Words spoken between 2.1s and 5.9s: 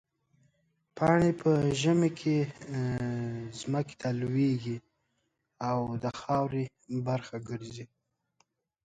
کې ځمکې ته لوېږي او